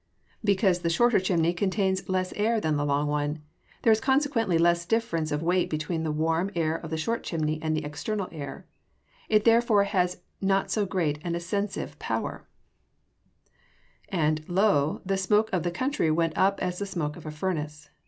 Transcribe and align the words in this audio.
_Because 0.43 0.79
the 0.79 0.89
short 0.89 1.13
chimney 1.23 1.53
contains 1.53 2.09
less 2.09 2.33
air 2.33 2.59
than 2.59 2.75
the 2.75 2.87
long 2.87 3.05
one; 3.05 3.43
there 3.83 3.93
is, 3.93 3.99
consequently, 4.01 4.57
less 4.57 4.87
difference 4.87 5.31
of 5.31 5.43
weight 5.43 5.69
between 5.69 6.01
the 6.01 6.11
warm 6.11 6.49
air 6.55 6.75
of 6.77 6.89
the 6.89 6.97
short 6.97 7.21
chimney 7.23 7.59
and 7.61 7.77
the 7.77 7.85
external 7.85 8.27
air; 8.31 8.65
it 9.29 9.43
therefore 9.45 9.83
has 9.83 10.23
not 10.41 10.71
so 10.71 10.87
great 10.87 11.19
an 11.23 11.35
ascensive 11.35 11.99
power. 11.99 12.47
[Verse: 13.45 13.53
"And, 14.09 14.49
lo, 14.49 15.01
the 15.05 15.17
smoke 15.17 15.51
of 15.53 15.61
the 15.61 15.69
country 15.69 16.09
went 16.09 16.35
up 16.35 16.59
as 16.63 16.79
the 16.79 16.87
smoke 16.87 17.15
of 17.15 17.27
a 17.27 17.31
furnace." 17.31 17.91